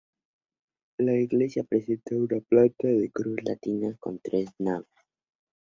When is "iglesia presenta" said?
1.15-2.15